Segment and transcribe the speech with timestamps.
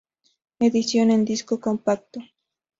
[0.57, 2.21] Edición en disco compacto